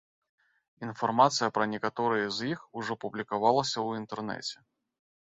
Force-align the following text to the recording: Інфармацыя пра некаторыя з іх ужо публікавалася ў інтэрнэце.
Інфармацыя 0.85 1.49
пра 1.57 1.65
некаторыя 1.73 2.31
з 2.37 2.47
іх 2.53 2.63
ужо 2.81 2.93
публікавалася 3.03 3.73
ў 3.73 3.89
інтэрнэце. 4.01 4.57